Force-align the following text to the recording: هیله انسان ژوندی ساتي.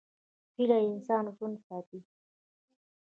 هیله 0.55 0.77
انسان 0.89 1.23
ژوندی 1.35 1.61
ساتي. 1.67 1.99